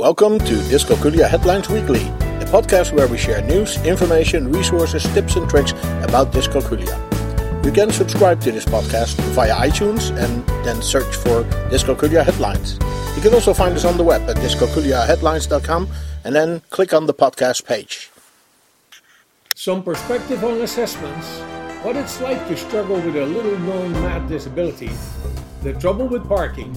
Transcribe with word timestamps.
Welcome 0.00 0.38
to 0.38 0.54
Dyscalculia 0.72 1.28
Headlines 1.28 1.68
Weekly, 1.68 2.00
a 2.40 2.46
podcast 2.48 2.94
where 2.94 3.06
we 3.06 3.18
share 3.18 3.42
news, 3.42 3.76
information, 3.84 4.50
resources, 4.50 5.02
tips, 5.12 5.36
and 5.36 5.46
tricks 5.46 5.72
about 6.00 6.32
dyscalculia. 6.32 6.96
You 7.62 7.70
can 7.70 7.90
subscribe 7.90 8.40
to 8.40 8.50
this 8.50 8.64
podcast 8.64 9.20
via 9.34 9.54
iTunes 9.56 10.08
and 10.16 10.46
then 10.64 10.80
search 10.80 11.14
for 11.16 11.44
Dyscalculia 11.68 12.24
Headlines. 12.24 12.78
You 13.14 13.20
can 13.20 13.34
also 13.34 13.52
find 13.52 13.74
us 13.74 13.84
on 13.84 13.98
the 13.98 14.02
web 14.02 14.22
at 14.22 14.36
dyscalculiaheadlines.com 14.36 15.88
and 16.24 16.34
then 16.34 16.62
click 16.70 16.94
on 16.94 17.04
the 17.04 17.12
podcast 17.12 17.66
page. 17.66 18.10
Some 19.54 19.82
perspective 19.82 20.42
on 20.42 20.62
assessments, 20.62 21.28
what 21.84 21.96
it's 21.96 22.22
like 22.22 22.48
to 22.48 22.56
struggle 22.56 22.96
with 22.96 23.16
a 23.16 23.26
little 23.26 23.58
known 23.58 23.92
math 23.92 24.26
disability, 24.30 24.92
the 25.62 25.74
trouble 25.74 26.08
with 26.08 26.26
parking, 26.26 26.72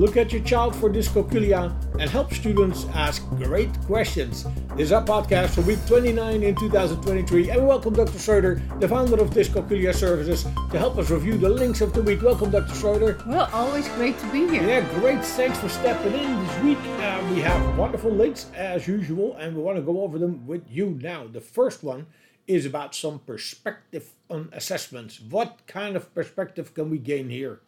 look 0.00 0.16
at 0.16 0.32
your 0.32 0.42
child 0.42 0.74
for 0.74 0.88
dyscalculia, 0.88 1.70
and 2.00 2.08
help 2.08 2.32
students 2.32 2.86
ask 2.94 3.22
great 3.36 3.70
questions. 3.82 4.44
This 4.70 4.86
is 4.86 4.92
our 4.92 5.04
podcast 5.04 5.50
for 5.50 5.60
week 5.60 5.78
29 5.86 6.42
in 6.42 6.54
2023, 6.54 7.50
and 7.50 7.60
we 7.60 7.66
welcome 7.66 7.92
Dr. 7.92 8.18
Schroeder, 8.18 8.62
the 8.78 8.88
founder 8.88 9.20
of 9.20 9.28
Dyscalculia 9.28 9.94
Services, 9.94 10.44
to 10.70 10.78
help 10.78 10.96
us 10.96 11.10
review 11.10 11.36
the 11.36 11.50
links 11.50 11.82
of 11.82 11.92
the 11.92 12.02
week. 12.02 12.22
Welcome, 12.22 12.50
Dr. 12.50 12.74
Schroeder. 12.74 13.22
Well, 13.26 13.50
always 13.52 13.90
great 13.90 14.18
to 14.20 14.32
be 14.32 14.48
here. 14.48 14.66
Yeah, 14.66 15.00
great. 15.00 15.22
Thanks 15.22 15.58
for 15.58 15.68
stepping 15.68 16.14
in 16.14 16.46
this 16.46 16.58
week. 16.62 16.78
Uh, 16.78 17.22
we 17.34 17.42
have 17.42 17.76
wonderful 17.76 18.10
links 18.10 18.46
as 18.56 18.88
usual, 18.88 19.36
and 19.36 19.54
we 19.54 19.62
want 19.62 19.76
to 19.76 19.82
go 19.82 20.00
over 20.00 20.18
them 20.18 20.46
with 20.46 20.64
you 20.70 20.98
now. 21.02 21.26
The 21.26 21.42
first 21.42 21.84
one 21.84 22.06
is 22.46 22.64
about 22.64 22.94
some 22.94 23.18
perspective 23.18 24.14
on 24.30 24.48
assessments. 24.52 25.20
What 25.20 25.58
kind 25.66 25.94
of 25.94 26.14
perspective 26.14 26.72
can 26.72 26.88
we 26.88 26.96
gain 26.96 27.28
here? 27.28 27.60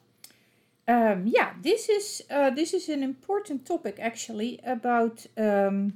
Um, 0.88 1.26
yeah, 1.26 1.52
this 1.62 1.88
is 1.88 2.22
uh, 2.30 2.50
this 2.50 2.74
is 2.74 2.88
an 2.88 3.02
important 3.02 3.64
topic 3.64 3.98
actually 4.00 4.60
about 4.64 5.26
um, 5.36 5.94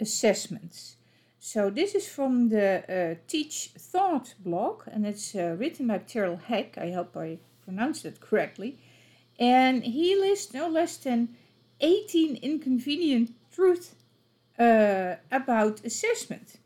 assessments. 0.00 0.96
So 1.38 1.70
this 1.70 1.94
is 1.94 2.08
from 2.08 2.48
the 2.48 2.82
uh, 2.88 3.14
Teach 3.28 3.70
Thought 3.78 4.34
blog, 4.40 4.82
and 4.86 5.06
it's 5.06 5.34
uh, 5.34 5.54
written 5.58 5.86
by 5.86 5.98
Terrell 5.98 6.36
Heck. 6.36 6.76
I 6.76 6.90
hope 6.90 7.16
I 7.16 7.38
pronounced 7.64 8.04
it 8.04 8.20
correctly. 8.20 8.78
And 9.38 9.84
he 9.84 10.16
lists 10.16 10.52
no 10.52 10.68
less 10.68 10.96
than 10.96 11.36
18 11.80 12.36
inconvenient 12.36 13.34
truths 13.52 13.94
uh, 14.58 15.16
about 15.30 15.84
assessment. 15.84 16.58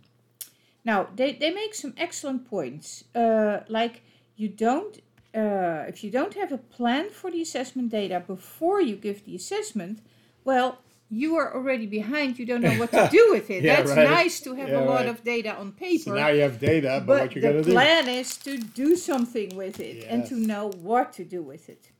Now, 0.84 1.08
they, 1.14 1.32
they 1.32 1.50
make 1.50 1.74
some 1.74 1.94
excellent 1.96 2.48
points, 2.48 3.04
uh, 3.14 3.60
like 3.68 4.02
you 4.36 4.48
don't 4.48 5.00
uh, 5.34 5.84
if 5.88 6.02
you 6.02 6.10
don't 6.10 6.34
have 6.34 6.52
a 6.52 6.58
plan 6.58 7.10
for 7.10 7.30
the 7.30 7.40
assessment 7.42 7.90
data 7.90 8.22
before 8.26 8.80
you 8.80 8.96
give 8.96 9.24
the 9.24 9.34
assessment, 9.36 10.00
well, 10.44 10.78
you 11.08 11.36
are 11.36 11.54
already 11.54 11.86
behind. 11.86 12.38
You 12.38 12.46
don't 12.46 12.60
know 12.62 12.74
what 12.78 12.90
to 12.92 13.08
do 13.18 13.28
with 13.30 13.50
it. 13.50 13.62
Yeah, 13.64 13.76
That's 13.76 13.90
right. 13.96 14.08
nice 14.08 14.40
to 14.40 14.54
have 14.54 14.68
Yeah, 14.68 14.80
a 14.80 14.84
lot 14.84 15.00
right. 15.00 15.08
of 15.08 15.24
data 15.24 15.54
on 15.56 15.72
paper. 15.72 16.02
So 16.04 16.14
now 16.14 16.28
you 16.28 16.42
have 16.42 16.58
data, 16.60 17.02
but, 17.04 17.06
but 17.06 17.20
what 17.20 17.34
you're 17.34 17.42
the 17.42 17.48
going 17.50 17.62
to 17.64 17.68
do? 17.70 17.72
plan 17.72 18.08
is 18.08 18.36
to 18.38 18.58
do 18.58 18.96
something 18.96 19.56
with 19.56 19.80
it 19.80 20.06
and 20.08 20.24
to 20.26 20.34
know 20.36 20.70
what 20.82 21.12
to 21.14 21.24
do 21.24 21.42
with 21.42 21.68
it. 21.68 21.90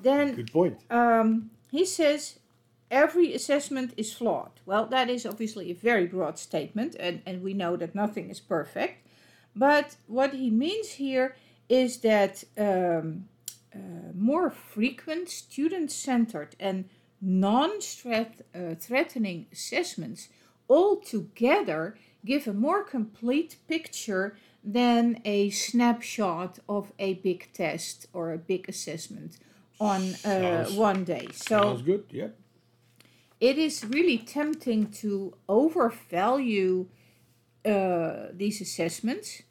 Then 0.00 0.34
Good 0.34 0.52
point. 0.52 0.78
um, 0.90 1.50
he 1.70 1.84
says 1.84 2.38
every 2.90 3.34
assessment 3.34 3.92
is 3.96 4.12
flawed. 4.12 4.52
Well, 4.66 4.86
that 4.86 5.08
is 5.10 5.26
obviously 5.26 5.70
a 5.70 5.74
very 5.74 6.06
broad 6.06 6.38
statement, 6.38 6.96
and, 7.00 7.22
and 7.26 7.42
we 7.42 7.52
know 7.54 7.76
that 7.76 7.94
nothing 7.94 8.30
is 8.30 8.40
perfect. 8.40 9.06
But 9.54 9.96
what 10.06 10.34
he 10.34 10.50
means 10.50 10.92
here 10.92 11.34
is 11.68 11.98
that 11.98 12.44
um, 12.58 13.28
uh, 13.74 13.78
more 14.14 14.50
frequent, 14.50 15.28
student 15.28 15.90
centered, 15.90 16.56
and 16.58 16.88
non 17.20 17.80
threatening 17.80 19.46
assessments 19.52 20.28
altogether 20.68 21.96
give 22.24 22.46
a 22.46 22.52
more 22.52 22.82
complete 22.82 23.56
picture 23.68 24.36
than 24.62 25.20
a 25.24 25.48
snapshot 25.50 26.58
of 26.68 26.92
a 26.98 27.14
big 27.14 27.48
test 27.52 28.06
or 28.12 28.32
a 28.32 28.38
big 28.38 28.68
assessment 28.68 29.38
on 29.80 30.14
uh, 30.24 30.66
one 30.70 31.04
day. 31.04 31.28
So 31.32 31.60
Sounds 31.60 31.82
good. 31.82 32.04
Yep. 32.10 32.36
it 33.40 33.58
is 33.58 33.84
really 33.84 34.18
tempting 34.18 34.90
to 35.02 35.34
overvalue 35.48 36.86
uh, 37.64 38.26
these 38.32 38.60
assessments 38.60 39.42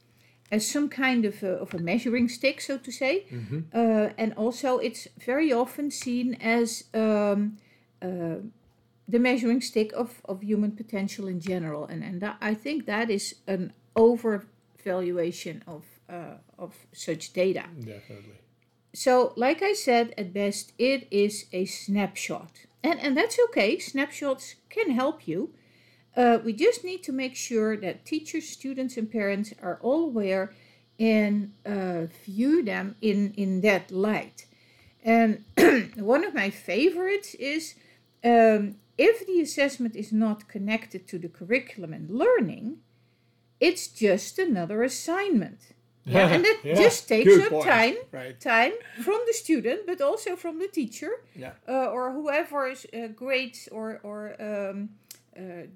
as 0.52 0.68
some 0.68 0.90
kind 0.90 1.26
of 1.26 1.42
a, 1.44 1.54
of 1.54 1.74
a 1.74 1.80
measuring 1.80 2.30
stick, 2.30 2.62
so 2.62 2.78
to 2.78 2.92
say. 2.92 3.26
Uh, 3.74 4.10
and 4.18 4.34
also, 4.34 4.78
it's 4.78 5.08
very 5.26 5.52
often 5.52 5.92
seen 5.92 6.36
as 6.36 6.84
um, 6.94 7.58
uh, 8.02 8.36
the 9.08 9.20
measuring 9.20 9.62
stick 9.62 9.92
of, 9.94 10.22
of 10.26 10.42
human 10.42 10.72
potential 10.72 11.28
in 11.28 11.40
general. 11.40 11.86
And, 11.86 12.04
and 12.04 12.22
that, 12.22 12.38
I 12.42 12.54
think 12.54 12.86
that 12.86 13.10
is 13.10 13.36
an 13.48 13.74
overvaluation 13.96 15.62
of, 15.68 15.84
uh, 16.10 16.38
of 16.58 16.76
such 16.94 17.34
data. 17.34 17.66
Definitely. 17.80 18.40
So, 18.94 19.34
like 19.36 19.62
I 19.62 19.74
said, 19.74 20.14
at 20.18 20.34
best, 20.34 20.72
it 20.78 21.08
is 21.12 21.46
a 21.52 21.66
snapshot. 21.66 22.66
And, 22.84 23.00
and 23.00 23.18
that's 23.18 23.38
okay, 23.50 23.78
snapshots 23.80 24.56
can 24.70 24.92
help 24.92 25.28
you. 25.28 25.54
Uh, 26.16 26.40
we 26.44 26.54
just 26.54 26.84
need 26.84 27.04
to 27.04 27.12
make 27.12 27.36
sure 27.36 27.76
that 27.78 28.06
teachers, 28.06 28.48
students, 28.48 28.96
and 28.98 29.12
parents 29.12 29.54
are 29.62 29.80
all 29.82 30.04
aware 30.06 30.54
and 31.00 31.52
uh, 31.66 32.06
view 32.26 32.64
them 32.64 32.96
in, 33.02 33.34
in 33.36 33.62
that 33.62 33.92
light. 33.92 34.46
And 35.04 35.44
one 35.98 36.24
of 36.24 36.34
my 36.34 36.50
favorites 36.50 37.36
is 37.36 37.76
um, 38.24 38.76
if 38.98 39.28
the 39.28 39.42
assessment 39.42 39.96
is 39.96 40.12
not 40.14 40.48
connected 40.48 41.08
to 41.10 41.20
the 41.20 41.28
curriculum 41.28 41.94
and 41.94 42.10
learning, 42.10 42.78
it's 43.60 43.88
just 43.88 44.40
another 44.40 44.84
assignment. 44.84 45.60
Yeah, 46.08 46.28
and 46.36 46.46
that 46.46 46.60
Yeah, 46.64 46.76
just 46.76 47.08
takes 47.08 47.34
good 47.36 47.46
up 47.46 47.50
point. 47.50 47.66
time 47.66 47.96
Right. 48.12 48.40
time 48.40 48.74
from 49.02 49.20
the 49.26 49.34
student, 49.34 49.88
but 49.88 50.00
also 50.02 50.36
from 50.36 50.60
the 50.60 50.68
teacher 50.68 51.10
Yeah. 51.36 51.54
uh, 51.68 51.90
or 51.90 52.12
whoever 52.14 52.68
is 52.68 52.86
uh, 52.94 53.08
grades 53.08 53.68
or 53.72 54.00
or 54.04 54.36
um, 54.40 54.90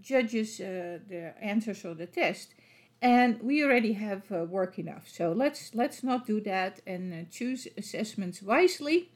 judges 0.01 0.59
uh, 0.59 0.99
the 1.07 1.33
answers 1.41 1.85
of 1.85 1.97
the 1.97 2.05
test. 2.05 2.53
And 3.01 3.41
we 3.41 3.63
already 3.63 3.93
have 3.93 4.29
uh, 4.29 4.43
work 4.43 4.77
enough, 4.77 5.07
so 5.07 5.31
let's 5.31 5.73
let's 5.73 6.03
not 6.03 6.27
do 6.27 6.41
that 6.41 6.81
and 6.85 7.13
uh, 7.13 7.17
choose 7.31 7.65
assessments 7.77 8.41
wisely. 8.41 9.09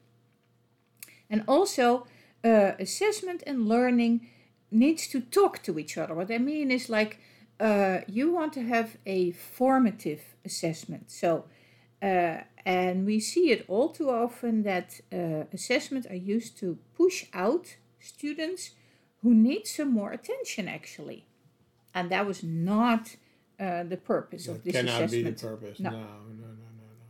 And 1.29 1.43
also, 1.47 2.07
uh, 2.45 2.71
assessment 2.79 3.43
and 3.45 3.67
learning 3.67 4.27
needs 4.71 5.07
to 5.07 5.19
talk 5.19 5.61
to 5.63 5.77
each 5.79 5.97
other. 5.97 6.15
What 6.15 6.31
I 6.31 6.37
mean 6.37 6.71
is 6.71 6.87
like 6.87 7.19
uh, 7.59 7.99
you 8.07 8.31
want 8.31 8.53
to 8.53 8.63
have 8.63 8.97
a 9.05 9.31
formative 9.31 10.21
assessment. 10.45 11.11
So, 11.11 11.45
uh, 12.01 12.37
and 12.65 13.05
we 13.05 13.19
see 13.19 13.51
it 13.51 13.65
all 13.67 13.89
too 13.89 14.09
often 14.09 14.63
that 14.63 14.99
uh, 15.11 15.45
assessments 15.53 16.07
are 16.07 16.15
used 16.15 16.57
to 16.59 16.77
push 16.95 17.25
out 17.33 17.75
students 17.99 18.71
who 19.23 19.33
need 19.33 19.65
some 19.65 19.91
more 19.91 20.11
attention 20.11 20.67
actually. 20.67 21.25
And 21.95 22.09
that 22.11 22.25
was 22.25 22.43
not 22.43 23.15
uh, 23.59 23.83
the 23.83 23.97
purpose 23.97 24.47
of 24.47 24.55
That 24.55 24.63
this 24.65 24.75
cannot 24.75 25.01
assessment. 25.03 25.25
be 25.25 25.31
the 25.31 25.47
purpose. 25.47 25.79
No. 25.79 25.89
No, 25.89 25.97
no, 25.97 26.03
no, 26.03 26.47
no, 26.81 26.87
no. 27.01 27.07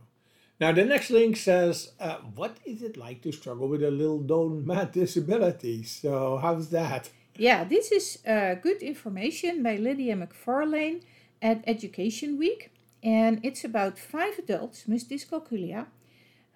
Now, 0.60 0.72
the 0.72 0.84
next 0.84 1.10
link 1.10 1.36
says, 1.36 1.92
uh, 1.98 2.16
What 2.34 2.56
is 2.64 2.82
it 2.82 2.96
like 2.96 3.22
to 3.22 3.32
struggle 3.32 3.66
with 3.68 3.82
a 3.82 3.90
little 3.90 4.20
known 4.20 4.66
math 4.70 4.92
disability? 4.92 5.82
So, 5.82 6.38
how's 6.38 6.68
that? 6.70 7.10
Yeah, 7.36 7.64
this 7.64 7.90
is 7.90 8.18
uh, 8.26 8.54
good 8.54 8.80
information 8.82 9.62
by 9.62 9.76
Lydia 9.76 10.14
McFarlane 10.16 11.02
at 11.42 11.64
Education 11.66 12.38
Week. 12.38 12.70
And 13.02 13.40
it's 13.42 13.64
about 13.64 13.98
five 13.98 14.38
adults 14.38 14.84
with 14.86 15.08
dyscalculia 15.08 15.86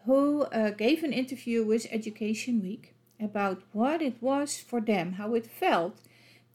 who 0.07 0.43
uh, 0.43 0.71
gave 0.71 1.03
an 1.03 1.13
interview 1.13 1.65
with 1.65 1.87
Education 1.91 2.63
Week 2.63 2.95
about 3.21 3.63
what 3.73 4.01
it 4.03 4.23
was 4.23 4.59
for 4.59 4.81
them, 4.81 5.15
how 5.15 5.35
it 5.35 5.47
felt 5.47 5.99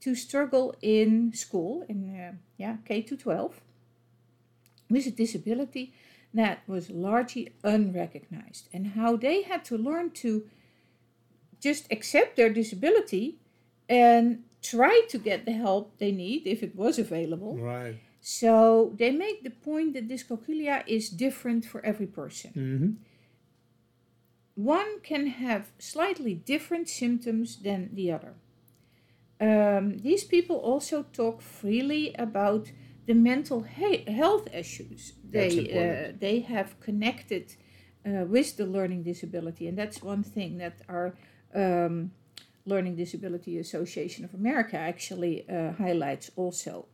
to 0.02 0.16
struggle 0.16 0.76
in 0.82 1.34
school, 1.34 1.86
in 1.88 2.16
uh, 2.16 2.34
yeah, 2.58 2.78
K 2.86 3.02
to 3.02 3.16
12, 3.16 3.62
with 4.90 5.08
a 5.08 5.12
disability 5.12 5.94
that 6.34 6.60
was 6.68 6.90
largely 6.90 7.54
unrecognized, 7.64 8.68
and 8.74 8.88
how 8.88 9.16
they 9.16 9.44
had 9.44 9.64
to 9.66 9.78
learn 9.78 10.12
to 10.12 10.50
just 11.60 11.90
accept 11.92 12.36
their 12.36 12.50
disability 12.50 13.38
and 13.88 14.44
try 14.62 15.06
to 15.10 15.18
get 15.18 15.46
the 15.46 15.52
help 15.52 15.98
they 16.00 16.12
need 16.12 16.48
if 16.48 16.64
it 16.64 16.76
was 16.76 16.98
available. 17.00 17.58
Right. 17.58 17.96
So 18.20 18.94
they 18.98 19.12
make 19.12 19.44
the 19.44 19.50
point 19.50 19.94
that 19.94 20.08
dyscalculia 20.08 20.84
is 20.88 21.10
different 21.10 21.66
for 21.66 21.86
every 21.86 22.08
person. 22.08 22.52
Mm-hmm. 22.52 22.92
One 24.56 25.00
can 25.02 25.28
have 25.28 25.72
slightly 25.80 26.36
different 26.36 26.88
symptoms 26.90 27.58
than 27.58 27.90
the 27.94 28.12
other. 28.12 28.34
Um, 29.42 29.98
these 29.98 30.24
people 30.24 30.58
also 30.58 31.04
talk 31.12 31.42
freely 31.42 32.14
about 32.18 32.72
the 33.06 33.14
mental 33.14 33.64
he- 33.64 34.06
health 34.08 34.48
issues 34.54 35.14
they 35.30 35.50
uh, 35.74 36.14
they 36.20 36.40
have 36.42 36.80
connected 36.80 37.56
uh, 38.06 38.26
with 38.26 38.56
the 38.58 38.66
learning 38.66 39.04
disability, 39.04 39.68
and 39.68 39.78
that's 39.78 40.02
one 40.04 40.24
thing 40.24 40.60
that 40.60 40.82
our 40.88 41.14
um, 41.56 42.12
Learning 42.66 42.96
Disability 42.96 43.58
Association 43.58 44.24
of 44.24 44.34
America 44.34 44.78
actually 44.78 45.46
uh, 45.50 45.74
highlights 45.74 46.32
also. 46.36 46.86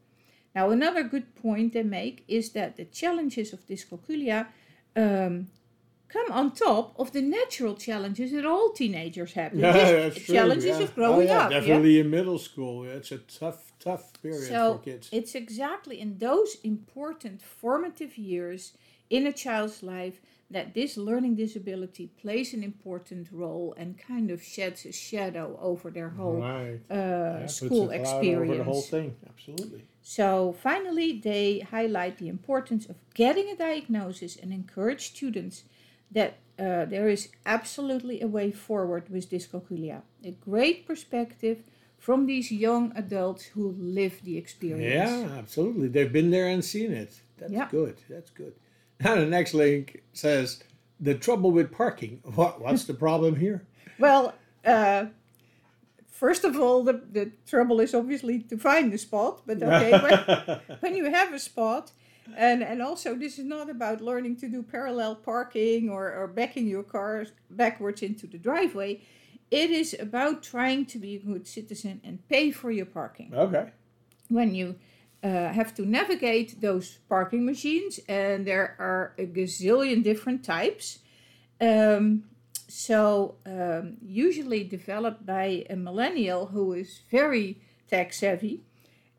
Now, 0.56 0.71
another 0.71 1.03
good 1.03 1.35
point 1.35 1.73
they 1.73 1.83
make 1.83 2.23
is 2.27 2.51
that 2.51 2.75
the 2.75 2.85
challenges 2.85 3.53
of 3.53 3.67
dyscalculia 3.67 4.47
um, 4.95 5.47
come 6.09 6.31
on 6.31 6.51
top 6.51 6.94
of 7.00 7.11
the 7.11 7.21
natural 7.21 7.75
challenges 7.75 8.31
that 8.31 8.45
all 8.45 8.71
teenagers 8.71 9.33
have. 9.33 9.53
Yeah, 9.53 9.71
that's 9.71 10.15
true. 10.25 10.35
challenges 10.35 10.77
yeah. 10.77 10.83
of 10.85 10.95
growing 10.95 11.29
oh, 11.29 11.33
yeah, 11.33 11.45
up. 11.45 11.51
yeah? 11.51 11.59
Definitely 11.59 12.00
in 12.00 12.09
middle 12.09 12.39
school. 12.39 12.83
It's 12.83 13.11
a 13.11 13.19
tough, 13.19 13.71
tough 13.79 14.11
period 14.21 14.47
So 14.47 14.77
for 14.77 14.83
kids. 14.83 15.09
it's 15.11 15.35
exactly 15.35 16.00
in 16.01 16.17
those 16.17 16.57
important 16.63 17.41
formative 17.41 18.17
years 18.17 18.73
in 19.09 19.25
a 19.27 19.33
child's 19.33 19.81
life 19.83 20.19
that 20.51 20.73
this 20.73 20.97
learning 20.97 21.35
disability 21.35 22.07
plays 22.21 22.53
an 22.56 22.63
important 22.63 23.27
role 23.31 23.75
and 23.77 24.00
kind 24.00 24.31
of 24.31 24.41
sheds 24.41 24.85
a 24.85 24.91
shadow 24.91 25.57
over 25.61 25.91
their 25.91 26.09
whole 26.09 26.41
right. 26.41 26.79
uh, 26.89 27.41
Yeah, 27.41 27.45
school 27.45 27.91
experience. 27.91 28.50
Over 28.50 28.57
the 28.57 28.63
whole 28.63 28.81
thing. 28.81 29.15
Absolutely. 29.27 29.83
So 30.01 30.56
finally, 30.63 31.19
they 31.19 31.59
highlight 31.59 32.17
the 32.17 32.29
importance 32.29 32.88
of 32.88 32.95
getting 33.13 33.47
a 33.50 33.56
diagnosis 33.56 34.35
and 34.35 34.51
encourage 34.51 35.09
students 35.09 35.65
that 36.11 36.38
uh, 36.57 36.85
there 36.85 37.07
is 37.07 37.29
absolutely 37.45 38.21
a 38.21 38.27
way 38.27 38.51
forward 38.51 39.09
with 39.09 39.29
dyscalculia. 39.29 40.01
A 40.23 40.31
great 40.31 40.85
perspective 40.85 41.63
from 41.97 42.25
these 42.25 42.51
young 42.51 42.91
adults 42.95 43.44
who 43.45 43.75
live 43.77 44.21
the 44.23 44.38
experience. 44.38 45.09
Yeah, 45.09 45.38
absolutely. 45.38 45.88
They've 45.89 46.11
been 46.11 46.31
there 46.31 46.47
and 46.47 46.63
seen 46.63 46.91
it. 46.91 47.19
That's 47.38 47.51
Yeah. 47.51 47.67
good. 47.71 47.95
That's 48.09 48.29
good. 48.31 48.53
Now 49.00 49.15
the 49.15 49.25
next 49.25 49.53
link 49.53 50.03
says 50.13 50.63
the 51.00 51.15
trouble 51.15 51.51
with 51.51 51.71
parking. 51.71 52.21
What 52.35 52.61
what's 52.61 52.85
the 52.85 52.94
problem 52.94 53.35
here? 53.35 53.61
Well, 53.97 54.33
uh, 54.65 55.06
first 56.11 56.44
of 56.44 56.56
all, 56.59 56.83
the, 56.83 57.01
the 57.11 57.31
trouble 57.47 57.79
is 57.79 57.94
obviously 57.94 58.39
to 58.50 58.57
find 58.57 58.91
the 58.91 58.97
spot, 58.97 59.41
but 59.45 59.61
okay, 59.63 59.91
when, 60.06 60.59
when 60.81 60.95
you 60.95 61.06
have 61.11 61.33
a 61.33 61.39
spot, 61.39 61.91
and, 62.37 62.63
and 62.63 62.81
also 62.81 63.15
this 63.15 63.39
is 63.39 63.45
not 63.45 63.69
about 63.69 64.01
learning 64.01 64.37
to 64.37 64.49
do 64.49 64.63
parallel 64.63 65.15
parking 65.15 65.89
or, 65.89 66.13
or 66.13 66.27
backing 66.27 66.67
your 66.67 66.83
car 66.83 67.25
backwards 67.49 68.01
into 68.01 68.27
the 68.27 68.37
driveway. 68.37 69.01
It 69.51 69.71
is 69.71 69.95
about 69.99 70.43
trying 70.43 70.85
to 70.87 70.99
be 70.99 71.15
a 71.15 71.19
good 71.19 71.47
citizen 71.47 72.01
and 72.03 72.27
pay 72.27 72.51
for 72.51 72.71
your 72.71 72.85
parking. 72.85 73.33
okay. 73.33 73.71
When 74.27 74.53
you 74.53 74.75
uh, 75.23 75.51
have 75.51 75.73
to 75.75 75.85
navigate 75.85 76.61
those 76.61 76.99
parking 77.09 77.45
machines, 77.45 77.99
and 78.07 78.45
there 78.45 78.75
are 78.79 79.13
a 79.17 79.25
gazillion 79.25 80.03
different 80.03 80.43
types. 80.43 80.99
Um, 81.59 82.25
so, 82.67 83.35
um, 83.45 83.97
usually 84.01 84.63
developed 84.63 85.25
by 85.25 85.65
a 85.69 85.75
millennial 85.75 86.45
who 86.45 86.73
is 86.73 87.01
very 87.09 87.59
tech 87.89 88.13
savvy 88.13 88.61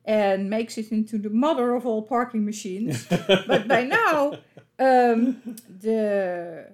and 0.04 0.48
makes 0.48 0.78
it 0.78 0.90
into 0.90 1.18
the 1.18 1.30
mother 1.30 1.74
of 1.74 1.86
all 1.86 2.02
parking 2.02 2.44
machines. 2.44 3.06
but 3.46 3.68
by 3.68 3.84
now, 3.84 4.34
um, 4.78 5.56
the 5.68 6.72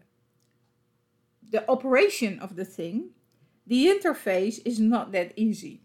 the 1.48 1.68
operation 1.70 2.38
of 2.40 2.56
the 2.56 2.64
thing, 2.64 3.10
the 3.66 3.86
interface 3.86 4.60
is 4.64 4.80
not 4.80 5.12
that 5.12 5.32
easy. 5.36 5.80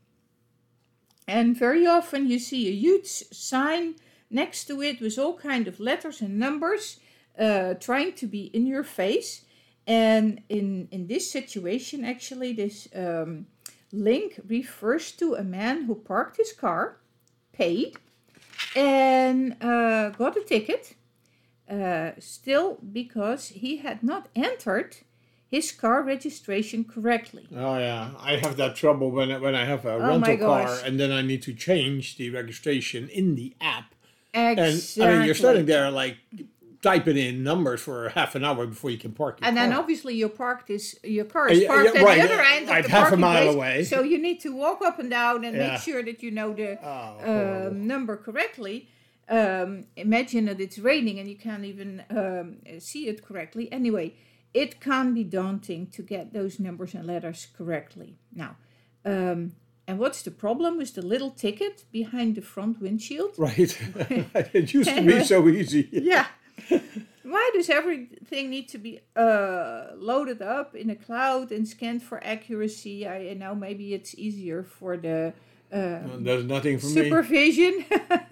And 1.28 1.58
very 1.58 1.86
often 1.86 2.28
you 2.28 2.40
see 2.40 2.68
a 2.68 2.72
huge 2.72 3.08
sign 3.08 3.96
next 4.30 4.66
to 4.66 4.82
it 4.82 5.00
with 5.00 5.18
all 5.20 5.38
kind 5.38 5.68
of 5.68 5.80
letters 5.80 6.22
and 6.22 6.40
numbers 6.40 7.00
uh, 7.38 7.76
trying 7.76 8.14
to 8.14 8.28
be 8.28 8.46
in 8.46 8.66
your 8.66 8.84
face. 8.84 9.46
And 9.88 10.42
in, 10.50 10.88
in 10.92 11.08
this 11.08 11.30
situation, 11.30 12.06
actually, 12.06 12.54
this 12.54 12.88
um, 12.96 13.48
link 13.92 14.40
refers 14.48 15.12
to 15.14 15.36
a 15.36 15.44
man 15.44 15.84
who 15.84 15.96
parked 15.96 16.38
his 16.38 16.54
car, 16.54 16.98
paid, 17.62 17.98
and 18.76 19.56
uh, 19.62 20.10
got 20.10 20.36
a 20.38 20.44
ticket. 20.44 20.96
Uh, 21.70 22.12
still, 22.20 22.78
because 22.92 23.44
he 23.64 23.78
had 23.78 24.04
not 24.04 24.28
entered 24.36 24.98
his 25.50 25.72
car 25.72 26.02
registration 26.02 26.84
correctly. 26.84 27.46
Oh 27.56 27.78
yeah, 27.78 28.12
I 28.20 28.38
have 28.38 28.58
that 28.58 28.76
trouble 28.76 29.12
when 29.12 29.32
I, 29.32 29.38
when 29.38 29.56
I 29.56 29.66
have 29.66 29.86
a 29.86 29.94
Oh 29.94 30.08
rental 30.08 30.38
car 30.38 30.80
and 30.86 31.00
then 31.00 31.12
I 31.12 31.22
need 31.22 31.42
to 31.44 31.54
change 31.54 32.18
the 32.18 32.30
registration 32.30 33.08
in 33.10 33.36
the 33.36 33.54
app. 33.62 33.94
Exactly. 34.34 35.04
And 35.04 35.12
I 35.12 35.18
mean, 35.18 35.26
you're 35.26 35.36
standing 35.36 35.66
there 35.66 35.92
like 35.92 36.18
typing 36.82 37.18
in 37.18 37.44
numbers 37.44 37.80
for 37.82 38.10
half 38.10 38.34
an 38.36 38.44
hour 38.44 38.66
before 38.66 38.90
you 38.90 38.98
can 38.98 39.12
park 39.12 39.40
your 39.40 39.48
And 39.48 39.56
then 39.56 39.72
obviously 39.72 40.16
your 40.16 40.30
parked 40.30 40.70
is 40.70 41.00
your 41.04 41.26
car 41.26 41.48
is 41.50 41.64
parked 41.66 41.94
yeah, 41.96 42.02
at 42.02 42.06
the 42.18 42.24
other 42.24 42.36
yeah, 42.44 42.54
end 42.56 42.70
of 42.70 42.84
the 42.86 42.90
half 42.90 43.08
a 43.08 43.10
parking 43.10 43.20
mile 43.20 43.44
place. 43.44 43.56
away. 43.56 43.84
So 43.84 44.02
you 44.02 44.18
need 44.18 44.40
to 44.42 44.50
walk 44.56 44.82
up 44.82 44.98
and 45.00 45.10
down 45.10 45.46
and 45.46 45.56
Yeah. 45.56 45.68
make 45.74 45.82
sure 45.82 46.02
that 46.04 46.24
you 46.24 46.32
know 46.32 46.54
the 46.54 46.80
Oh, 46.84 47.68
um, 47.68 47.86
number 47.88 48.18
correctly. 48.18 48.88
Um, 49.30 49.86
imagine 49.96 50.46
that 50.46 50.60
it's 50.60 50.78
raining 50.80 51.20
and 51.20 51.30
you 51.30 51.38
can't 51.38 51.64
even 51.66 52.04
um, 52.10 52.58
see 52.80 53.08
it 53.08 53.24
correctly. 53.24 53.72
Anyway, 53.72 54.16
it 54.54 54.80
can 54.82 55.14
be 55.14 55.24
daunting 55.24 55.88
to 55.92 56.02
get 56.02 56.34
those 56.34 56.60
numbers 56.60 56.94
and 56.96 57.06
letters 57.06 57.48
correctly. 57.58 58.18
Now, 58.36 58.58
um, 59.06 59.54
and 59.88 60.00
what's 60.00 60.22
the 60.24 60.32
problem 60.32 60.78
with 60.78 60.96
the 60.96 61.02
little 61.02 61.32
ticket 61.32 61.86
behind 61.92 62.36
the 62.36 62.42
front 62.42 62.82
windshield? 62.82 63.32
Right. 63.38 63.78
it 64.54 64.74
used 64.74 64.90
to 64.90 65.02
be 65.06 65.24
so 65.34 65.48
easy. 65.48 65.88
yeah. 65.92 66.26
Does 67.54 67.70
everything 67.70 68.50
need 68.50 68.68
to 68.70 68.78
be 68.78 69.00
uh, 69.16 69.88
loaded 69.96 70.42
up 70.42 70.76
in 70.76 70.90
a 70.90 70.96
cloud 70.96 71.52
and 71.52 71.68
scanned 71.68 72.04
for 72.04 72.24
accuracy? 72.24 73.08
I 73.08 73.34
know 73.34 73.56
maybe 73.56 73.94
it's 73.94 74.16
easier 74.16 74.64
for 74.64 74.98
the 74.98 75.34
uh, 75.72 76.00
There's 76.20 76.46
nothing 76.46 76.80
for 76.80 76.88
me. 76.88 76.94
supervision. 76.94 77.86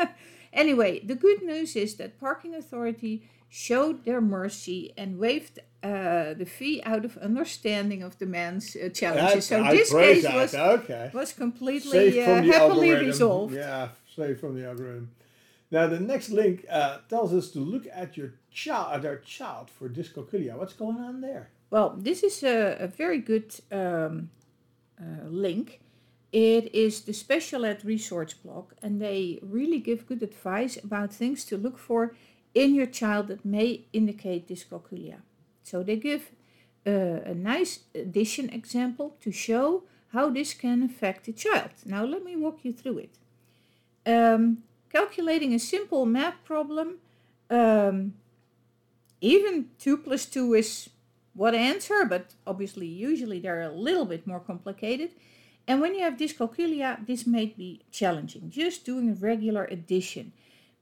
anyway, 0.54 1.00
the 1.00 1.16
good 1.16 1.42
news 1.42 1.76
is 1.76 1.96
that 1.96 2.20
parking 2.20 2.56
authority 2.56 3.24
showed 3.50 4.06
their 4.06 4.22
mercy 4.22 4.94
and 4.98 5.18
waived 5.18 5.60
uh, 5.82 6.34
the 6.34 6.46
fee 6.46 6.82
out 6.86 7.06
of 7.06 7.18
understanding 7.18 8.04
of 8.04 8.20
the 8.20 8.26
man's 8.26 8.76
uh, 8.76 8.90
challenges. 8.90 9.46
so 9.46 9.64
I 9.64 9.72
this 9.72 9.92
case 9.92 10.24
that. 10.24 10.36
was 10.36 10.56
okay. 10.56 11.10
was 11.14 11.32
completely 11.34 12.22
uh, 12.22 12.26
happily 12.44 12.90
algorithm. 12.90 13.06
resolved. 13.06 13.56
Yeah, 13.56 13.90
safe 14.16 14.40
from 14.40 14.56
the 14.56 14.68
algorithm. 14.68 15.12
Now 15.72 15.88
the 15.88 16.00
next 16.00 16.30
link 16.30 16.66
uh, 16.70 17.00
tells 17.10 17.34
us 17.34 17.52
to 17.52 17.60
look 17.60 17.86
at 17.94 18.18
your 18.18 18.34
child, 18.52 18.94
at 18.94 19.06
our 19.06 19.18
child 19.18 19.70
for 19.70 19.88
dyscalculia. 19.88 20.58
What's 20.58 20.74
going 20.74 20.98
on 20.98 21.22
there? 21.22 21.50
Well, 21.70 21.96
this 21.98 22.24
is 22.24 22.44
a, 22.44 22.78
a 22.80 22.88
very 22.88 23.20
good 23.20 23.54
um, 23.72 24.32
uh, 25.00 25.28
link. 25.28 25.82
It 26.32 26.74
is 26.74 27.02
the 27.02 27.14
Special 27.14 27.66
Ed 27.66 27.84
Resource 27.86 28.34
blog, 28.34 28.72
and 28.82 29.02
they 29.02 29.40
really 29.42 29.80
give 29.80 30.08
good 30.08 30.24
advice 30.24 30.78
about 30.84 31.14
things 31.14 31.46
to 31.46 31.58
look 31.58 31.78
for 31.78 32.16
in 32.54 32.76
your 32.76 32.86
child 32.88 33.28
that 33.28 33.46
may 33.46 33.86
indicate 33.94 34.48
dyscalculia. 34.48 35.18
So 35.64 35.84
they 35.84 35.98
give 35.98 36.32
uh, 36.86 37.22
a 37.26 37.34
nice 37.36 37.80
addition 37.94 38.50
example 38.50 39.16
to 39.22 39.32
show 39.32 39.84
how 40.14 40.30
this 40.30 40.54
can 40.54 40.84
affect 40.84 41.28
a 41.28 41.34
child. 41.34 41.72
Now, 41.86 42.04
let 42.04 42.24
me 42.24 42.36
walk 42.36 42.60
you 42.64 42.74
through 42.74 43.00
it. 43.00 43.18
Um, 44.06 44.64
calculating 44.92 45.54
a 45.54 45.60
simple 45.60 46.06
math 46.06 46.44
problem, 46.44 46.98
um, 47.50 48.14
even 49.22 49.70
2 49.80 49.98
plus 49.98 50.26
2 50.26 50.54
is 50.54 50.90
what 51.34 51.56
answer, 51.56 52.06
but 52.06 52.34
obviously, 52.46 52.88
usually 52.88 53.40
they're 53.40 53.62
a 53.62 53.72
little 53.72 54.06
bit 54.06 54.26
more 54.28 54.40
complicated. 54.40 55.12
And 55.68 55.82
when 55.82 55.94
you 55.94 56.02
have 56.02 56.18
dyscalculia, 56.18 57.06
this 57.06 57.28
may 57.28 57.46
be 57.46 57.82
challenging. 57.92 58.50
Just 58.50 58.86
doing 58.86 59.12
a 59.12 59.14
regular 59.14 59.66
addition 59.66 60.34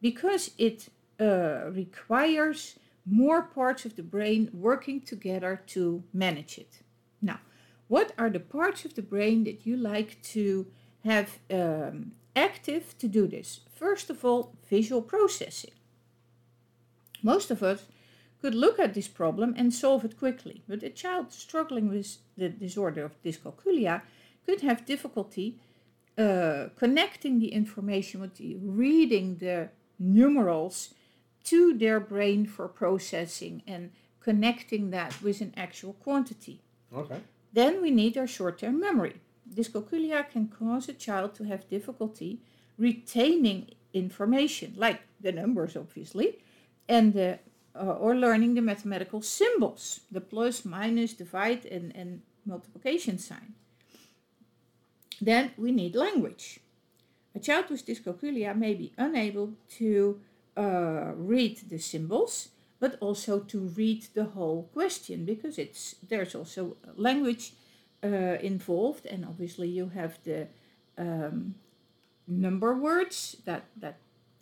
because 0.02 0.52
it 0.58 0.88
uh, 1.20 1.70
requires 1.72 2.76
more 3.06 3.42
parts 3.42 3.86
of 3.86 3.96
the 3.96 4.04
brain 4.04 4.50
working 4.54 5.02
together 5.02 5.62
to 5.68 6.04
manage 6.14 6.58
it. 6.58 6.80
Now, 7.22 7.40
what 7.88 8.12
are 8.18 8.30
the 8.30 8.40
parts 8.40 8.86
of 8.86 8.96
the 8.96 9.02
brain 9.02 9.44
that 9.46 9.66
you 9.66 9.78
like 9.78 10.22
to 10.34 10.68
have 11.04 11.40
um, 11.50 12.12
active 12.36 12.98
to 13.00 13.08
do 13.08 13.28
this? 13.28 13.62
First 13.78 14.10
of 14.10 14.26
all, 14.26 14.56
visual 14.70 15.02
processing. 15.02 15.76
Most 17.22 17.52
of 17.52 17.62
us 17.62 17.86
could 18.42 18.56
look 18.56 18.80
at 18.80 18.94
this 18.94 19.08
problem 19.08 19.54
and 19.58 19.74
solve 19.74 20.04
it 20.06 20.18
quickly, 20.18 20.64
but 20.68 20.84
a 20.84 20.90
child 20.90 21.32
struggling 21.32 21.90
with 21.90 22.18
the 22.38 22.50
disorder 22.50 23.06
of 23.06 23.22
dyscalculia 23.24 24.02
could 24.46 24.62
have 24.62 24.86
difficulty 24.86 25.60
uh, 26.18 26.70
connecting 26.76 27.40
the 27.40 27.54
information 27.54 28.22
with 28.22 28.36
the 28.36 28.56
reading 28.56 29.38
the 29.38 29.70
numerals 30.00 30.94
to 31.44 31.78
their 31.78 32.00
brain 32.00 32.46
for 32.46 32.68
processing 32.68 33.62
and 33.68 33.92
connecting 34.20 34.90
that 34.90 35.22
with 35.22 35.40
an 35.42 35.54
actual 35.56 35.94
quantity. 35.94 36.62
Okay. 36.96 37.20
Then 37.54 37.82
we 37.82 37.92
need 37.92 38.18
our 38.18 38.28
short 38.28 38.58
term 38.60 38.80
memory. 38.80 39.22
Dyscalculia 39.54 40.30
can 40.30 40.48
cause 40.48 40.90
a 40.90 40.94
child 40.94 41.36
to 41.36 41.44
have 41.44 41.70
difficulty 41.70 42.42
retaining 42.78 43.72
information, 43.94 44.74
like 44.78 45.02
the 45.20 45.32
numbers, 45.32 45.76
obviously, 45.76 46.40
and 46.88 47.14
the, 47.14 47.40
uh, 47.76 47.94
or 47.94 48.16
learning 48.16 48.56
the 48.56 48.62
mathematical 48.62 49.22
symbols, 49.22 50.02
the 50.12 50.22
plus, 50.22 50.66
minus, 50.66 51.14
divide, 51.14 51.66
and, 51.66 51.96
and 51.96 52.22
multiplication 52.46 53.18
sign. 53.18 53.54
then 55.22 55.52
we 55.58 55.72
need 55.72 55.96
language. 55.96 56.60
A 57.36 57.40
child 57.40 57.70
with 57.70 57.86
dyscalculia 57.86 58.56
may 58.56 58.74
be 58.74 58.94
unable 58.98 59.54
to 59.78 60.20
uh, 60.56 61.12
read 61.16 61.58
the 61.70 61.80
symbols, 61.80 62.50
but 62.80 62.98
also 63.00 63.40
to 63.40 63.60
read 63.60 64.08
the 64.14 64.26
whole 64.26 64.70
question 64.74 65.26
because 65.26 65.58
it's 65.58 65.96
there's 66.08 66.36
also 66.36 66.78
language 66.96 67.54
uh, 68.04 68.38
involved, 68.42 69.06
and 69.06 69.26
obviously 69.26 69.68
you 69.68 69.90
have 69.90 70.18
the 70.24 70.48
um, 70.98 71.56
number 72.28 72.76
words 72.76 73.38
that 73.46 73.66
that 73.78 74.00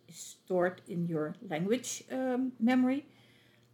is 0.08 0.18
stored 0.18 0.82
in 0.88 1.08
your 1.08 1.36
language 1.48 2.04
um, 2.12 2.54
memory. 2.60 3.06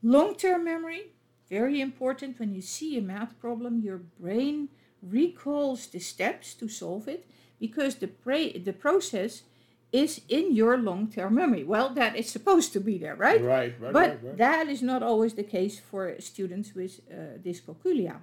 Long-term 0.03 0.63
memory, 0.63 1.13
very 1.50 1.80
important. 1.80 2.39
When 2.39 2.53
you 2.53 2.62
see 2.62 2.98
a 2.98 3.01
math 3.01 3.39
problem, 3.39 3.82
your 3.82 3.98
brain 4.20 4.70
recalls 5.01 5.88
the 5.88 6.00
steps 6.00 6.53
to 6.56 6.68
solve 6.68 7.08
it 7.08 7.27
because 7.60 7.96
the 7.96 8.08
pra- 8.08 8.60
the 8.60 8.74
process 8.74 9.44
is 9.91 10.22
in 10.30 10.56
your 10.56 10.77
long-term 10.77 11.36
memory. 11.36 11.63
Well, 11.63 11.89
that 11.94 12.15
is 12.15 12.30
supposed 12.30 12.72
to 12.74 12.80
be 12.80 12.98
there, 12.98 13.15
right? 13.15 13.41
Right, 13.41 13.74
right, 13.80 13.94
but 13.94 14.10
right, 14.10 14.24
right. 14.24 14.38
that 14.38 14.68
is 14.70 14.82
not 14.82 15.03
always 15.03 15.34
the 15.34 15.44
case 15.44 15.80
for 15.80 16.15
students 16.20 16.74
with 16.74 17.01
uh, 17.12 17.38
dyscalculia 17.44 18.22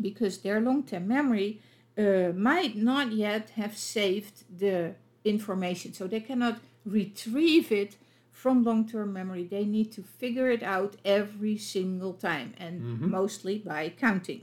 because 0.00 0.38
their 0.38 0.60
long-term 0.60 1.06
memory 1.06 1.60
uh, 2.00 2.32
might 2.50 2.74
not 2.76 3.06
yet 3.12 3.50
have 3.50 3.74
saved 3.76 4.36
the 4.64 4.94
information. 5.24 5.92
So 5.92 6.06
they 6.06 6.20
cannot 6.30 6.56
retrieve 6.84 7.70
it 7.82 7.92
from 8.32 8.64
long-term 8.64 9.12
memory. 9.12 9.44
They 9.44 9.64
need 9.76 9.88
to 9.92 10.02
figure 10.02 10.50
it 10.56 10.62
out 10.62 10.92
every 11.04 11.56
single 11.58 12.14
time 12.14 12.50
and 12.64 12.74
Mhm. 12.80 13.10
mostly 13.18 13.56
by 13.58 13.82
counting. 14.06 14.42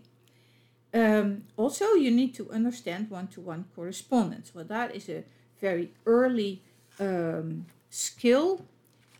Um, 0.93 1.43
also 1.57 1.85
you 2.03 2.11
need 2.11 2.33
to 2.35 2.43
understand 2.51 3.09
one-to-one 3.09 3.65
correspondence. 3.75 4.47
Well 4.55 4.65
that 4.65 4.89
is 4.95 5.09
a 5.09 5.23
very 5.61 5.87
early 6.05 6.61
um, 6.99 7.65
skill 7.89 8.49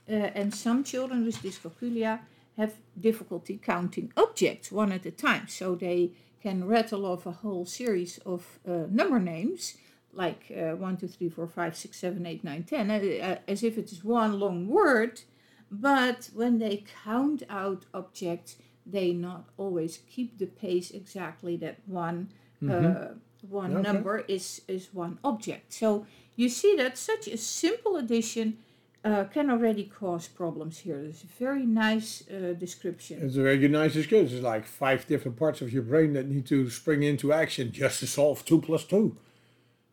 uh, 0.10 0.14
and 0.40 0.54
some 0.54 0.84
children 0.84 1.26
with 1.26 1.38
dyscalculia 1.44 2.20
have 2.56 2.74
difficulty 3.00 3.60
counting 3.72 4.12
objects 4.16 4.72
one 4.72 4.92
at 4.92 5.06
a 5.06 5.12
time. 5.12 5.48
So 5.48 5.76
they 5.76 6.12
can 6.42 6.66
rattle 6.68 7.06
off 7.06 7.26
a 7.26 7.32
whole 7.32 7.66
series 7.66 8.20
of 8.26 8.60
uh, 8.68 8.86
number 8.90 9.20
names 9.20 9.76
like 10.14 10.52
uh, 10.52 10.76
1 10.76 10.98
2 10.98 11.08
3 11.08 11.30
4 11.30 11.48
5 11.48 11.76
6 11.78 11.98
7 11.98 12.26
8 12.26 12.44
9 12.44 12.64
10 12.64 12.92
uh, 12.92 12.94
uh, 12.96 13.36
as 13.48 13.64
if 13.64 13.78
it 13.78 13.92
is 13.92 14.04
one 14.04 14.40
long 14.40 14.68
word 14.68 15.22
but 15.70 16.30
when 16.34 16.60
they 16.60 16.84
count 17.04 17.44
out 17.50 17.86
objects 17.94 18.56
they 18.86 19.12
not 19.14 19.46
always 19.58 20.00
keep 20.10 20.38
the 20.38 20.46
pace 20.46 20.92
exactly 20.92 21.58
that 21.58 21.78
one 21.86 22.30
uh, 22.70 23.10
one 23.50 23.74
Okay. 23.74 23.82
number 23.84 24.20
is 24.28 24.62
is 24.68 24.90
one 24.94 25.20
object 25.24 25.72
so 25.74 26.06
you 26.36 26.50
see 26.50 26.76
that 26.76 26.98
such 26.98 27.28
a 27.28 27.38
simple 27.38 27.96
addition 27.98 28.58
uh, 29.14 29.24
can 29.26 29.50
already 29.50 29.86
cause 29.86 30.28
problems 30.28 30.80
here. 30.80 31.02
There's 31.02 31.24
a 31.24 31.40
very 31.40 31.66
nice 31.66 32.24
uh, 32.30 32.54
description. 32.54 33.20
It's 33.22 33.36
a 33.36 33.42
very 33.42 33.68
nice 33.68 33.94
description. 33.94 34.38
It's 34.38 34.46
like 34.46 34.66
five 34.66 35.08
different 35.08 35.38
parts 35.38 35.62
of 35.62 35.72
your 35.72 35.84
brain 35.84 36.14
that 36.14 36.28
need 36.28 36.46
to 36.48 36.70
spring 36.70 37.04
into 37.04 37.32
action 37.34 37.72
just 37.72 38.00
to 38.02 38.08
solve 38.08 38.44
two 38.46 38.62
plus 38.62 38.84
two. 38.84 39.18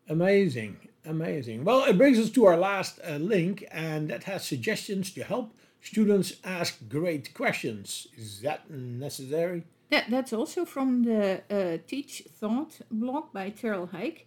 Amazing, 0.07 0.77
amazing. 1.05 1.63
Well, 1.63 1.83
it 1.85 1.97
brings 1.97 2.19
us 2.19 2.29
to 2.31 2.45
our 2.45 2.57
last 2.57 2.99
uh, 3.07 3.17
link, 3.17 3.65
and 3.71 4.09
that 4.09 4.23
has 4.23 4.45
suggestions 4.45 5.11
to 5.13 5.23
help 5.23 5.55
students 5.81 6.33
ask 6.43 6.77
great 6.89 7.33
questions. 7.33 8.07
Is 8.17 8.41
that 8.41 8.69
necessary? 8.69 9.63
That, 9.91 10.09
that's 10.09 10.33
also 10.33 10.65
from 10.65 11.03
the 11.03 11.41
uh, 11.49 11.77
Teach 11.87 12.23
Thought 12.39 12.81
blog 12.91 13.31
by 13.33 13.49
Terrell 13.51 13.87
Heick. 13.87 14.25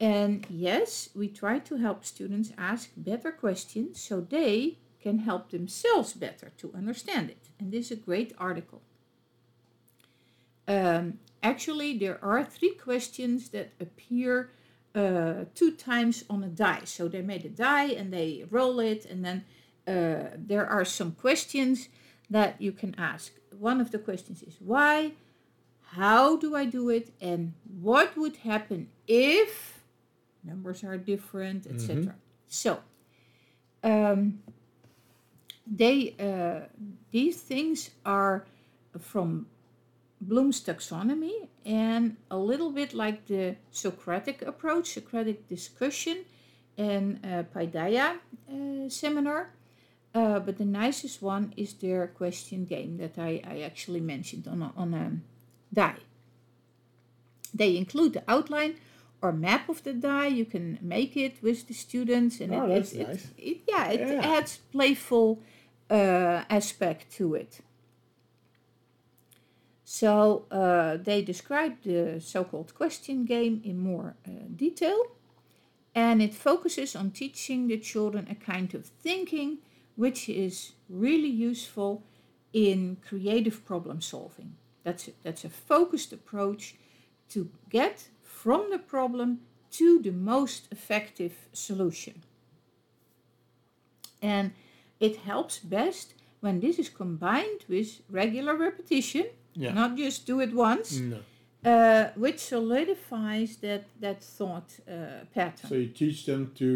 And 0.00 0.46
yes, 0.50 1.10
we 1.14 1.28
try 1.28 1.58
to 1.60 1.76
help 1.76 2.04
students 2.04 2.52
ask 2.58 2.90
better 2.96 3.30
questions 3.30 4.00
so 4.00 4.20
they 4.20 4.78
can 5.00 5.20
help 5.20 5.50
themselves 5.50 6.12
better 6.14 6.50
to 6.56 6.72
understand 6.74 7.30
it. 7.30 7.48
And 7.60 7.72
this 7.72 7.90
is 7.90 7.98
a 7.98 8.00
great 8.00 8.32
article. 8.38 8.82
Um, 10.66 11.18
actually, 11.42 11.98
there 11.98 12.18
are 12.24 12.44
three 12.44 12.74
questions 12.74 13.50
that 13.50 13.72
appear 13.80 14.50
uh, 14.94 15.44
two 15.54 15.72
times 15.72 16.24
on 16.30 16.42
a 16.42 16.48
die. 16.48 16.82
So 16.84 17.08
they 17.08 17.22
made 17.22 17.44
a 17.44 17.48
die 17.48 17.88
and 17.88 18.12
they 18.12 18.44
roll 18.50 18.80
it, 18.80 19.04
and 19.04 19.24
then 19.24 19.44
uh, 19.86 20.30
there 20.36 20.66
are 20.66 20.84
some 20.84 21.12
questions 21.12 21.88
that 22.30 22.60
you 22.60 22.72
can 22.72 22.94
ask. 22.96 23.32
One 23.58 23.80
of 23.80 23.90
the 23.90 23.98
questions 23.98 24.42
is 24.42 24.56
why, 24.60 25.12
how 25.82 26.36
do 26.36 26.56
I 26.56 26.64
do 26.64 26.88
it, 26.88 27.12
and 27.20 27.52
what 27.80 28.16
would 28.16 28.36
happen 28.36 28.88
if 29.06 29.73
numbers 30.44 30.84
are 30.84 30.96
different, 30.98 31.66
etc. 31.66 32.14
So, 32.48 32.80
um, 33.82 34.40
they 35.66 36.14
uh, 36.18 36.68
these 37.10 37.40
things 37.40 37.90
are 38.04 38.46
from 38.98 39.46
Bloom's 40.20 40.62
taxonomy 40.62 41.48
and 41.64 42.16
a 42.30 42.38
little 42.38 42.70
bit 42.70 42.94
like 42.94 43.26
the 43.26 43.56
Socratic 43.70 44.42
approach, 44.42 44.92
Socratic 44.92 45.48
discussion, 45.48 46.24
and 46.76 47.20
uh, 47.24 47.42
Paideia 47.54 48.18
uh, 48.50 48.88
seminar. 48.88 49.50
Uh, 50.14 50.38
but 50.38 50.58
the 50.58 50.64
nicest 50.64 51.20
one 51.20 51.52
is 51.56 51.74
their 51.74 52.06
question 52.06 52.64
game 52.64 52.98
that 52.98 53.18
I, 53.18 53.40
I 53.44 53.60
actually 53.62 54.00
mentioned 54.00 54.46
on 54.46 54.62
a, 54.62 54.72
on 54.76 54.94
a 54.94 55.12
die. 55.74 55.98
They 57.52 57.76
include 57.76 58.12
the 58.12 58.22
outline 58.28 58.76
or 59.24 59.32
map 59.32 59.68
of 59.68 59.82
the 59.82 59.92
die. 59.92 60.26
You 60.26 60.44
can 60.44 60.78
make 60.82 61.16
it 61.16 61.42
with 61.42 61.66
the 61.66 61.74
students, 61.74 62.40
and 62.40 62.54
Oh, 62.54 62.66
it, 62.66 62.68
that's 62.74 62.92
it, 62.92 63.08
nice. 63.08 63.26
it- 63.38 63.60
yeah, 63.66 63.90
it 63.90 64.00
Yeah. 64.00 64.36
adds 64.36 64.58
playful 64.72 65.42
uh, 65.90 66.44
aspect 66.50 67.10
to 67.16 67.34
it. 67.34 67.60
So 69.84 70.46
uh, 70.50 70.96
they 70.96 71.22
describe 71.22 71.74
the 71.82 72.20
so-called 72.20 72.74
question 72.74 73.24
game 73.24 73.60
in 73.64 73.78
more 73.78 74.16
uh, 74.26 74.30
detail, 74.56 75.00
and 75.94 76.22
it 76.22 76.34
focuses 76.34 76.96
on 76.96 77.10
teaching 77.10 77.68
the 77.68 77.78
children 77.78 78.26
a 78.30 78.34
kind 78.34 78.74
of 78.74 78.86
thinking 79.02 79.58
which 79.96 80.28
is 80.28 80.72
really 80.88 81.28
useful 81.50 82.02
in 82.52 82.96
creative 83.08 83.64
problem 83.64 84.00
solving. 84.00 84.56
That's 84.84 85.08
a, 85.08 85.12
that's 85.22 85.44
a 85.44 85.48
focused 85.50 86.12
approach 86.12 86.74
to 87.28 87.48
get 87.68 88.08
from 88.44 88.62
the 88.70 88.78
problem 88.78 89.28
to 89.70 89.86
the 90.06 90.12
most 90.12 90.62
effective 90.70 91.32
solution. 91.52 92.16
And 94.20 94.52
it 95.00 95.14
helps 95.30 95.58
best 95.58 96.14
when 96.40 96.60
this 96.60 96.78
is 96.78 96.88
combined 97.02 97.60
with 97.68 97.88
regular 98.20 98.54
repetition, 98.68 99.26
Yeah. 99.54 99.72
not 99.80 99.90
just 99.96 100.26
do 100.26 100.36
it 100.40 100.52
once, 100.52 100.88
No. 101.00 101.20
uh, 101.72 102.04
which 102.24 102.40
solidifies 102.54 103.50
that, 103.64 103.84
that 104.04 104.18
thought 104.36 104.70
uh, 104.86 104.92
pattern. 105.36 105.68
So 105.70 105.74
you 105.84 105.90
teach 106.02 106.20
them 106.30 106.42
to 106.60 106.68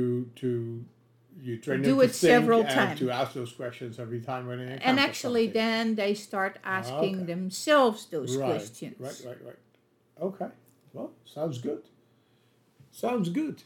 to 0.43 0.49
you 1.47 1.55
train 1.65 1.83
Do 1.83 1.91
them 1.91 1.99
to 1.99 2.05
it 2.07 2.15
several 2.15 2.63
times. 2.79 2.99
to 3.01 3.07
ask 3.21 3.31
those 3.41 3.53
questions 3.63 3.99
every 4.05 4.21
time 4.31 4.43
when 4.49 4.59
they 4.59 4.79
and 4.89 4.99
actually, 5.09 5.47
something. 5.47 5.63
then 5.63 5.85
they 6.03 6.15
start 6.15 6.55
asking 6.81 7.17
okay. 7.17 7.33
themselves 7.33 8.01
those 8.15 8.33
right, 8.37 8.51
questions. 8.51 8.97
Right, 9.07 9.21
right, 9.29 9.41
right. 9.49 9.61
Okay. 10.29 10.51
Well, 10.93 11.13
sounds 11.25 11.59
good. 11.59 11.83
Sounds 12.91 13.29
good. 13.29 13.63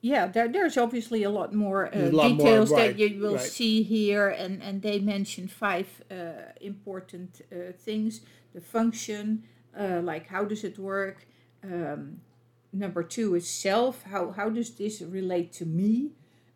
Yeah, 0.00 0.26
there, 0.26 0.48
there's 0.48 0.76
obviously 0.76 1.22
a 1.22 1.30
lot 1.30 1.54
more 1.54 1.86
uh, 1.86 1.98
a 1.98 2.10
lot 2.10 2.28
more, 2.28 2.36
details 2.36 2.70
right, 2.70 2.94
that 2.94 2.98
you 2.98 3.18
will 3.20 3.36
right. 3.36 3.40
see 3.40 3.82
here, 3.82 4.28
and, 4.28 4.62
and 4.62 4.82
they 4.82 4.98
mention 4.98 5.48
five 5.48 5.88
uh, 6.10 6.52
important 6.60 7.40
uh, 7.50 7.72
things: 7.72 8.20
the 8.52 8.60
function, 8.60 9.44
uh, 9.78 10.00
like 10.02 10.26
how 10.28 10.44
does 10.44 10.62
it 10.62 10.78
work. 10.78 11.26
Um, 11.62 12.20
number 12.70 13.02
two 13.02 13.34
is 13.34 13.48
self. 13.48 14.02
How 14.02 14.32
how 14.32 14.50
does 14.50 14.72
this 14.72 15.00
relate 15.00 15.52
to 15.54 15.64
me? 15.64 16.10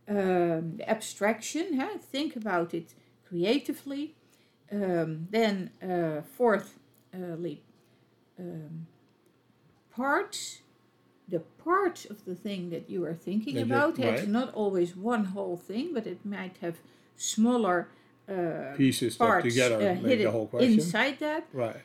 Um, 0.06 0.80
abstraction. 0.87 1.78
Huh? 1.80 1.97
Think 1.99 2.37
about 2.37 2.75
it 2.75 2.92
creatively. 3.26 4.14
Um, 4.70 5.28
then 5.30 5.70
uh, 5.82 6.20
fourthly, 6.37 7.62
um, 8.38 8.87
parts 10.02 10.38
the 11.35 11.40
part 11.69 11.97
of 12.12 12.19
the 12.28 12.35
thing 12.47 12.71
that 12.75 12.85
you 12.93 13.00
are 13.09 13.14
thinking 13.28 13.55
That 13.57 13.64
about. 13.71 13.93
It's 13.99 14.21
right. 14.23 14.28
not 14.38 14.49
always 14.62 14.90
one 15.14 15.25
whole 15.37 15.59
thing, 15.71 15.87
but 15.97 16.05
it 16.07 16.21
might 16.25 16.57
have 16.64 16.76
smaller 17.35 17.78
uh, 18.26 18.75
Pieces 18.76 19.17
parts 19.17 19.45
together 19.49 19.76
uh, 19.76 19.95
make 19.95 20.02
the 20.02 20.09
hidden 20.09 20.33
whole 20.37 20.47
question. 20.52 20.73
inside 20.75 21.17
that. 21.26 21.43
Right. 21.64 21.83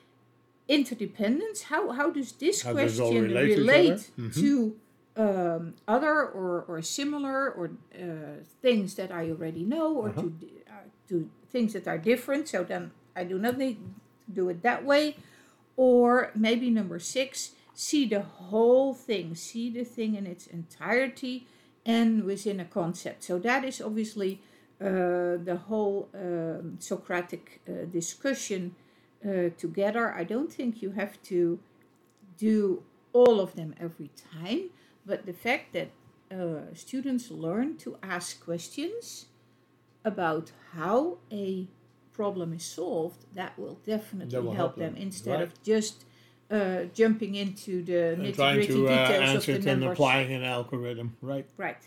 Interdependence. 0.67 1.63
How 1.63 1.91
how 1.91 2.09
does 2.09 2.31
this 2.43 2.61
How 2.61 2.71
question 2.71 3.21
relate 3.21 3.47
to 3.55 3.61
relate 3.61 3.91
other? 3.91 4.27
Mhm. 4.29 4.33
to 4.43 4.49
um, 5.25 5.63
other 5.95 6.15
or, 6.39 6.63
or 6.69 6.81
similar 6.81 7.39
or 7.51 7.65
uh, 7.93 8.41
things 8.61 8.95
that 8.95 9.11
I 9.11 9.23
already 9.33 9.63
know 9.73 9.87
or 10.01 10.07
Uh-huh. 10.09 10.21
to 10.21 10.27
uh, 10.73 10.87
to 11.09 11.15
things 11.53 11.73
that 11.75 11.85
are 11.87 11.99
different? 12.11 12.47
So 12.47 12.63
then 12.63 12.83
I 13.15 13.23
do 13.31 13.37
not 13.45 13.57
need 13.57 13.77
to 14.25 14.31
do 14.39 14.43
it 14.49 14.61
that 14.63 14.81
way. 14.91 15.05
Or 15.75 16.31
maybe 16.35 16.69
number 16.79 16.97
six, 16.99 17.51
see 17.73 18.05
the 18.07 18.21
whole 18.21 18.93
thing, 18.93 19.35
see 19.35 19.69
the 19.69 19.83
thing 19.83 20.15
in 20.15 20.25
its 20.27 20.47
entirety 20.47 21.47
and 21.85 22.23
within 22.23 22.59
a 22.59 22.65
concept. 22.65 23.23
So 23.23 23.39
that 23.39 23.63
is 23.63 23.81
obviously 23.81 24.41
uh, 24.79 25.37
the 25.43 25.59
whole 25.67 26.09
um, 26.13 26.77
Socratic 26.79 27.61
uh, 27.67 27.85
discussion 27.91 28.75
uh, 29.25 29.49
together. 29.57 30.13
I 30.13 30.23
don't 30.23 30.51
think 30.51 30.81
you 30.81 30.91
have 30.91 31.21
to 31.23 31.59
do 32.37 32.83
all 33.13 33.39
of 33.39 33.55
them 33.55 33.75
every 33.79 34.09
time, 34.33 34.69
but 35.05 35.25
the 35.25 35.33
fact 35.33 35.73
that 35.73 35.89
uh, 36.31 36.73
students 36.73 37.29
learn 37.29 37.77
to 37.77 37.97
ask 38.01 38.43
questions 38.43 39.27
about 40.03 40.51
how 40.73 41.17
a 41.31 41.67
problem 42.11 42.53
is 42.53 42.63
solved, 42.63 43.25
that 43.35 43.57
will 43.57 43.79
definitely 43.85 44.31
That 44.31 44.43
will 44.43 44.53
help 44.53 44.71
help 44.71 44.75
them, 44.77 44.93
them, 44.93 45.01
instead 45.01 45.39
right. 45.39 45.43
of 45.43 45.63
just 45.63 46.05
uh, 46.51 46.83
jumping 46.93 47.35
into 47.35 47.83
the 47.83 48.17
nitty 48.19 48.35
trying 48.35 48.67
to 48.67 48.87
uh, 48.87 48.91
answer 48.91 49.53
it 49.53 49.65
and 49.65 49.83
applying 49.83 50.31
an 50.33 50.43
algorithm, 50.43 51.15
right? 51.21 51.47
Right. 51.57 51.77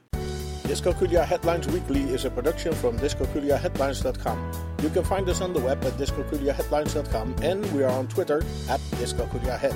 Dyscalculia 0.68 1.24
Headlines 1.24 1.66
Weekly 1.68 2.02
is 2.02 2.24
a 2.26 2.30
production 2.30 2.74
from 2.74 2.98
dyscalculiaheadlines.com. 2.98 4.52
You 4.82 4.90
can 4.90 5.02
find 5.02 5.28
us 5.28 5.40
on 5.40 5.52
the 5.54 5.60
web 5.60 5.82
at 5.82 5.94
dyscalculiaheadlines.com 5.94 7.36
and 7.42 7.64
we 7.72 7.82
are 7.82 7.90
on 7.90 8.06
Twitter 8.06 8.44
at 8.68 8.80
dyscalculiahead. 9.00 9.74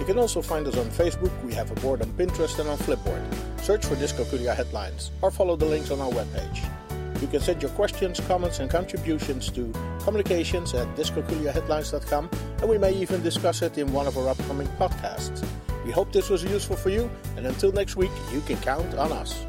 You 0.00 0.04
can 0.04 0.18
also 0.18 0.42
find 0.42 0.66
us 0.66 0.76
on 0.76 0.86
Facebook, 0.86 1.32
we 1.44 1.54
have 1.54 1.70
a 1.70 1.76
board 1.76 2.02
on 2.02 2.08
Pinterest 2.14 2.58
and 2.58 2.68
on 2.68 2.76
Flipboard. 2.78 3.51
Search 3.62 3.86
for 3.86 3.94
Dyscalculia 3.94 4.56
Headlines 4.56 5.12
or 5.22 5.30
follow 5.30 5.54
the 5.54 5.64
links 5.64 5.92
on 5.92 6.00
our 6.00 6.10
webpage. 6.10 6.68
You 7.22 7.28
can 7.28 7.40
send 7.40 7.62
your 7.62 7.70
questions, 7.70 8.18
comments 8.18 8.58
and 8.58 8.68
contributions 8.68 9.48
to 9.52 9.72
communications 10.02 10.74
at 10.74 10.88
dyscalculiaheadlines.com 10.96 12.30
and 12.58 12.68
we 12.68 12.76
may 12.76 12.92
even 12.92 13.22
discuss 13.22 13.62
it 13.62 13.78
in 13.78 13.92
one 13.92 14.08
of 14.08 14.18
our 14.18 14.28
upcoming 14.28 14.66
podcasts. 14.80 15.46
We 15.86 15.92
hope 15.92 16.12
this 16.12 16.28
was 16.28 16.42
useful 16.42 16.74
for 16.74 16.90
you 16.90 17.08
and 17.36 17.46
until 17.46 17.70
next 17.70 17.94
week, 17.94 18.10
you 18.32 18.40
can 18.40 18.56
count 18.56 18.94
on 18.94 19.12
us. 19.12 19.46